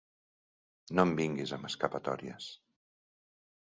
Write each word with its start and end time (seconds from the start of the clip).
No 0.99 1.03
em 1.09 1.13
vinguis 1.21 1.53
amb 1.57 1.69
escapatòries. 1.71 2.49